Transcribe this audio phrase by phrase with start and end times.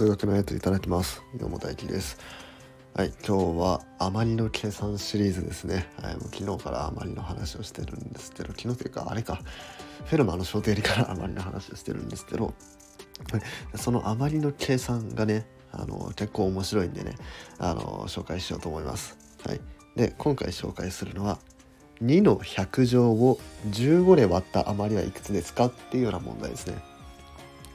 [0.00, 2.16] 数学のやついただきますどうも大輝です。
[2.94, 9.42] はい今日は余りの計算シリーズですね、はい、もう昨日から余りの話をしてるんですけど昨日というかあれか。
[10.06, 12.54] フェルマーの小定理から余りの話をしてるんですけど、
[13.74, 17.16] その余りの計算がねあの結構面白いんでね
[17.58, 19.18] あの紹介しようと思います。
[19.46, 19.60] はい。
[19.96, 21.38] で今回紹介するのは
[22.02, 23.38] 2の100乗を
[23.68, 26.88] 15で割った余りはいくつですかっていうような問題ですね。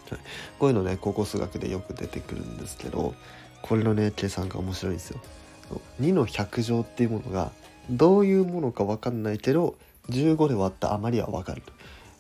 [0.09, 0.19] はい
[0.59, 3.13] こういうのね高校数学でよく出てくるんですけど
[3.61, 5.19] これのね計算が面白いんですよ。
[5.99, 7.51] 2の100乗っていうものが
[7.89, 9.75] どういうものか分かんないけど
[10.09, 11.63] 15で割った余りは分かる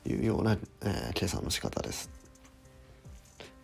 [0.03, 2.09] というような、えー、計算の仕方です。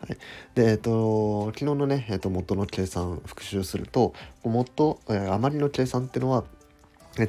[0.01, 0.17] はい、
[0.55, 6.43] で、えっと、昨日のね、えっと、元の計算復習すると元、えー、余りの計算っていうのは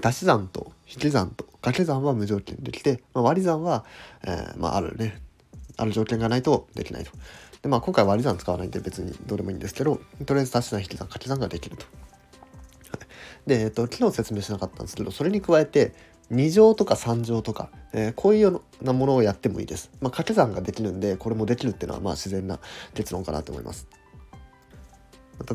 [0.02, 3.84] 足し算と引き算と掛け算は無条件できて、まあ、割り算は、
[4.24, 5.20] えー、まあ、あるね
[5.76, 7.10] ある条件がないとできないと。
[7.62, 11.86] でまあ今回割り算使わないんで別にどうでもいいんですけどとりあえず足し算引き算掛け算ができると。
[13.46, 15.94] で、えっと、昨日説明しなかったんですけどそれに加えて
[16.30, 19.90] 2乗とか3乗とか、えー、こういうようなものをやってもいいです。
[20.00, 22.58] まあ、掛け算ができるんでこれもできるっていうのはまあ自然な
[22.94, 23.86] 結論かなと思います。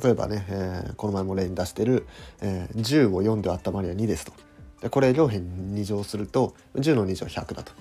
[0.04, 2.06] 例えばね、えー、この前も例に出してる、
[2.42, 4.34] えー、10を4で割ったまりは2ですと。
[4.82, 7.72] でこれ両辺2乗すると10の2乗100だと。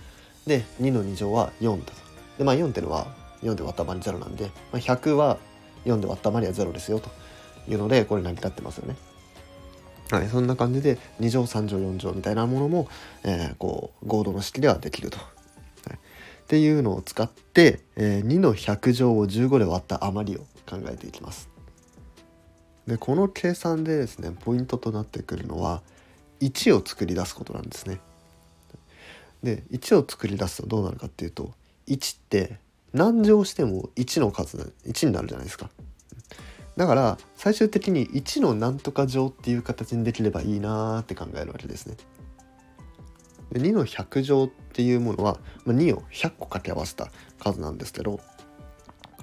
[0.47, 2.06] で2の2乗は4だと。
[2.39, 3.07] でまあ4っていうのは
[3.43, 5.39] 4で割ったまり0なんで、まあ、100は
[5.85, 7.11] 4で割ったまりは0ですよと
[7.69, 8.97] いうのでこれ成り立ってますよね。
[10.11, 12.89] はい、そんな感じで2乗3乗4乗みたいなものも、
[13.25, 15.19] えー、こう合同の式ではできると。
[15.19, 15.99] はい、っ
[16.47, 21.49] ていうのを使って、えー、2の100乗を15で割った余りを考えていきます。
[22.87, 25.83] でこの計算でですねポイントとなってくるのは
[26.41, 27.99] 1を作り出すことなんですね。
[29.43, 31.53] で1を作り出すとどうなるかっていうと
[31.89, 32.59] 1って
[32.93, 35.71] 何乗しても1の数1になるじゃないですか。
[36.77, 41.97] だから最終的に1の何とか乗っていう形にできればいいなーって考えるわけですね。
[43.51, 48.21] で2の100乗っていうものは、まあ、2を100個掛け合わせた数なんですけど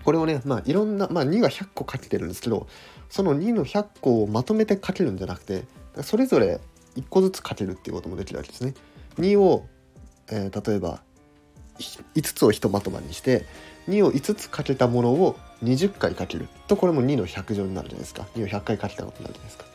[0.04, 2.68] これをねまあいろんな、まあ、2が100個かけてるんですけど
[3.10, 5.66] その2の100個をまとめてかけるんじゃなくて
[6.02, 6.60] それぞれ
[6.96, 8.74] 1個ずつかけるっていうこともできるわけですね。
[9.18, 9.68] 2を、
[10.32, 11.02] えー、例えば
[11.80, 13.46] 5つをひとまとまりにして
[13.88, 16.48] 2を5つかけたものを20回かける。
[16.68, 18.28] とこれも2の100乗になるじゃないですか。
[18.36, 19.66] 2を100回かけたことになるじゃないですか。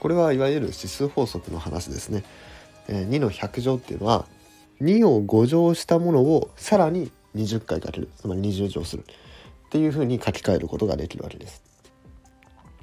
[0.00, 2.24] これはいわゆる指数法則の話ですね、
[2.88, 4.26] え、2の100乗っていうのは
[4.80, 8.10] 2を5乗したものをさらに20回かける。
[8.16, 9.04] つまり20乗する。
[9.04, 11.62] っていうふうに書き換えることができるわけです。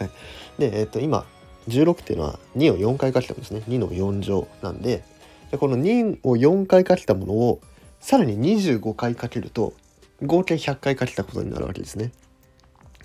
[0.00, 0.10] はい、
[0.58, 1.24] で、えっ、と今
[1.68, 3.62] 16っていうのは2を4回書けたんですね。
[3.68, 5.04] 2の4乗なんで
[5.52, 7.60] でこの2を4回書けたものを
[8.00, 9.72] さらに25回かけると
[10.20, 12.10] 合計100回書けたことになるわけですね。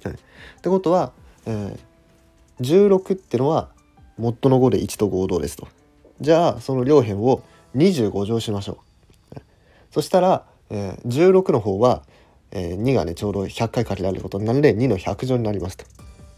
[0.04, 0.18] はい、っ
[0.64, 1.12] てことは、
[1.46, 1.93] えー、
[2.62, 3.70] 16ってのは
[4.18, 5.68] 元の5で1と合同ですと。
[6.22, 7.44] じゃあその両辺を
[7.76, 8.80] 25乗しましょ
[9.36, 9.40] う。
[9.92, 12.04] そしたら、えー、16の方は、
[12.52, 15.86] えー、2がねちょうど100回かけられることになるので2の100乗になりますと。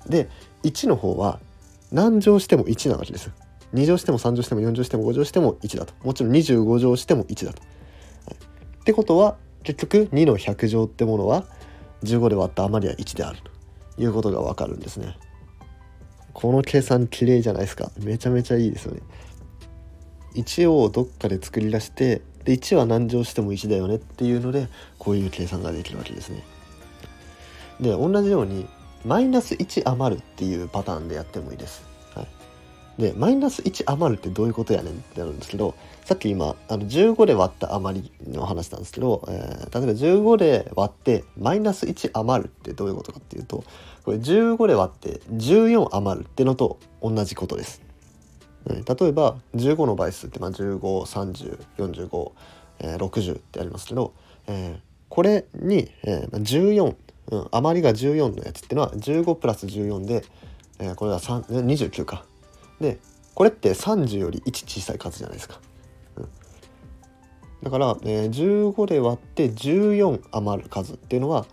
[0.07, 0.29] で
[0.63, 1.39] 1の方は
[1.91, 3.31] 何乗しても1なわけです。
[3.73, 5.93] 2乗しても3乗しても4乗しても5乗しても1だと。
[6.03, 7.61] もちろん25乗しても1だと。
[7.61, 11.43] ってことは結局2の100乗ってものは
[12.03, 13.39] 15で割った余りは1である
[13.95, 15.17] ということがわかるんですね。
[16.35, 17.89] この計算綺麗じゃないですか。
[17.97, 19.01] めちゃめちゃいいですよね。
[20.35, 24.67] 1をどっかで作り出してで1は何乗しても1だよねっていうので
[24.99, 26.43] こういう計算ができるわけですね。
[27.79, 28.67] で同じように
[29.05, 31.94] マイナス1余るっていうパターンでやってもいいです。
[32.97, 35.75] でマイナス1余るってどういうことやねんってなるんですけど
[36.05, 43.63] さっき今あの15で割った余りの話なんですけど、えー、例えば15で割ってマイナス1余るってどういうことかっていうと
[44.03, 47.81] これ15で割って14余るってのと同じことです。
[48.67, 52.31] 例えば15の倍数ってまあ153045、
[52.79, 54.13] えー、60ってありますけど、
[54.47, 56.95] えこれに、えー、14、
[57.31, 60.25] うん、余りが14のやつっていうのは15プラス14で、
[60.79, 62.25] えー、これは29か。
[62.79, 62.99] で
[63.33, 65.59] これって30より1小さい数じゃないですか。
[67.63, 68.29] だから、えー、
[68.73, 71.47] 15で割って14余る数っていうのは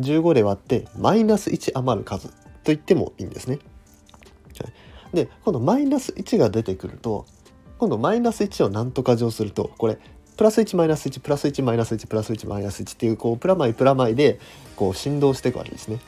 [0.00, 2.34] 15で割ってマイナス1余る数と
[2.66, 3.58] 言ってもいいんですね。
[5.12, 7.26] で今度マイナス1が出てくると
[7.78, 9.98] 今度マイナス1を何とか乗するとこれ
[10.36, 14.38] プラス1マイナス1プラス1マイナス1プラス1マイナス1っていうこうプラマイプラマイで
[14.76, 15.98] こう振動していくわけですね。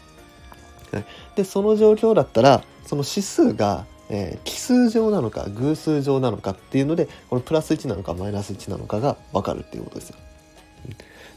[1.37, 10.17] でその状況だったらその指数が、えー、奇数乗なのか偶数乗なのかっていうのでこのプラス1なのかマイナス1なのかが分かるっていうことですよ。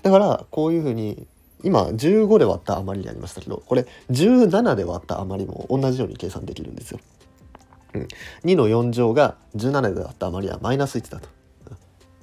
[0.02, 1.25] だからこういうふうに
[1.64, 7.00] 今15で割った余りにありましたけどこれ17で割った余りも同じように計算できるんですよ。
[7.94, 8.08] うん、
[8.44, 11.30] 2の4乗が17で割った余りはマイナス1だと。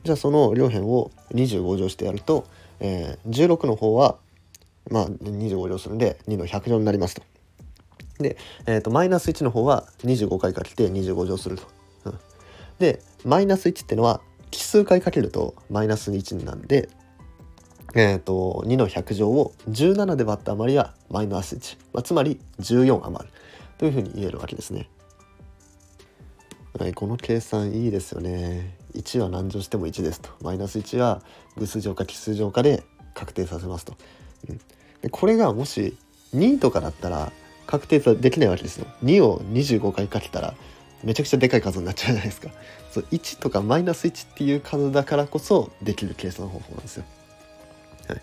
[0.03, 2.47] じゃあその両辺を25乗してやると、
[2.81, 4.17] えー、16の方は
[4.91, 7.23] まあ25乗するんで2の100乗になりますと。
[8.23, 8.37] で、
[8.67, 11.65] えーと、マイナス1の方は25回かけて25乗すると。
[12.05, 12.19] うん、
[12.79, 14.21] でマイナス1ってのは
[14.51, 16.89] 奇数回かけるとマイナス1なんで、
[17.95, 23.33] えーと、2の100乗を17で割った余りはマイナス1、まあ、つまり14余る
[23.79, 24.89] というふうに言えるわけですね。
[26.79, 28.77] はい、この計算いいですよね。
[28.95, 30.31] 1は何乗しても1ですと。
[30.41, 31.23] マイナス1は
[31.57, 32.85] 偶数乗か奇数乗かで
[33.15, 33.97] 確定させますと。
[34.49, 34.61] うん、
[35.03, 35.97] でこれがもし
[36.35, 37.33] 2とかだったら
[37.71, 38.87] 確定はできないわけですよ。
[39.05, 40.55] 2を25回かけたら
[41.05, 42.51] めちゃくちゃでかい数になっちゃうじゃないですか。
[42.91, 47.05] そう1とかマイナス1っていう数だからこそできる計算方法なんですよ。
[48.09, 48.21] はい、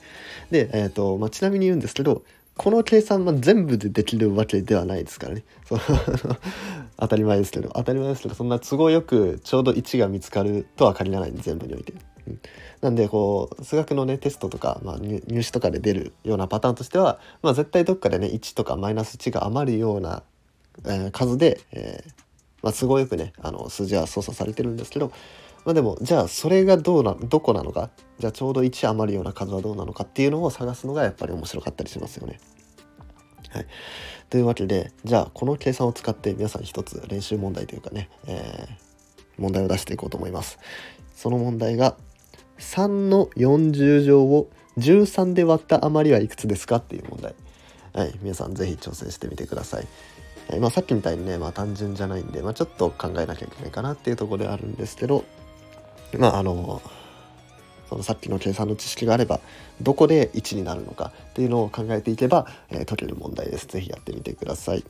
[0.52, 2.24] で、えーとまあ、ちなみに言うんですけど
[2.58, 5.44] この計算は全部でできるわけではないですからね。
[5.66, 5.80] そ
[7.00, 11.94] 当たり前ですけど、当たり前ですけど、そんな都合よくちょうど1が見つかるとは限らないんで、全部において。
[12.28, 12.40] うん、
[12.82, 20.24] なんで、こう、数学のね、テストとか、まあ、入試とかで出るようなパターンとしては、まあ、絶対どっかでね、1とかマイナス1が余るような、
[20.86, 22.12] えー、数で、えー、
[22.64, 25.12] まあ、都合よくね、あの、数字は操作されてるんですけど、
[25.68, 32.40] まあでも、じゃあそれがどうな、どこなのか、じゃあちょうど1余るような数はどうなのかっていうのを探すのがやっぱり面白かったりしますよね。
[33.50, 33.66] はい。
[34.30, 40.58] というわけで、じゃあこの計算を使って皆さん一つ練習問題というかね、えー、問題を出していこうと思います。
[41.14, 41.98] その問題が、
[42.60, 47.36] 3の40乗を13で割った余りはいくつですかっていう問題。
[47.92, 48.18] はい。
[48.22, 49.88] 皆さんぜひ挑戦してみてください。
[50.62, 55.26] まあ、さっきみたいにね、まあ、単純じゃないんで、まあ、ちょっと考えなきゃいけないかなっていうところであるんですけど、
[56.18, 56.82] まああの
[57.90, 59.40] そのさっきの計算の知識があれば
[59.82, 63.68] どこで1になるのかっていうのを考えていけば、えー、解ける問題です。
[63.68, 64.84] 是非やってみてください。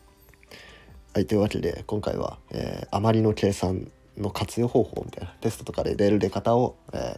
[1.14, 7.18] はい、というわけで今回は、えー、余りの計算の活用方法みたいなテストとかで出る出方を、え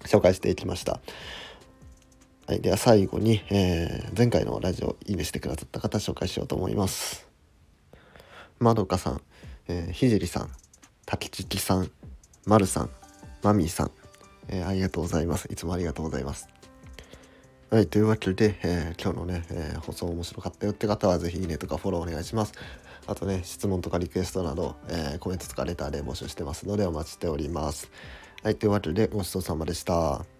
[0.00, 1.00] ー、紹介していきました。
[2.46, 7.26] はい、では最後に、えー、前回のラジオいいねしてくださった方紹介しようと思います。
[8.58, 9.22] まどかさん、
[9.68, 10.50] えー、ひじりさん、
[11.06, 11.90] たきちきさん、
[12.44, 12.90] まるさん、
[13.42, 13.90] マミーさん、
[14.48, 15.48] えー、ありがとうございます。
[15.50, 16.48] いつもありがとうございます。
[17.70, 22.52] はい、というわけで、えー、今日のね、えー、放送面白かったよって方はぜひいいねとかフォローお願いします。
[23.06, 27.90] あとね、質問とかリクエストなど、えコメントとかレターで募集してますのでお待ちしております。
[28.42, 30.39] はい、というわけでごちそうさまでした。